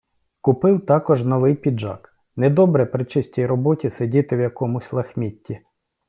Купив 0.41 0.85
також 0.85 1.25
новий 1.25 1.55
піджак,- 1.55 2.13
недобре 2.35 2.85
при 2.85 3.05
чистій 3.05 3.45
роботі 3.45 3.89
сидіти 3.89 4.37
в 4.37 4.39
якомусь 4.39 4.93
лахмітті. 4.93 5.59